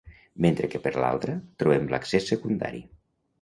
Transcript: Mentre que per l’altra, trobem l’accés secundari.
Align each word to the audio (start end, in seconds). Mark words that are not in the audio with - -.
Mentre 0.45 0.69
que 0.71 0.79
per 0.85 0.93
l’altra, 1.03 1.35
trobem 1.65 1.85
l’accés 1.93 2.27
secundari. 2.33 2.83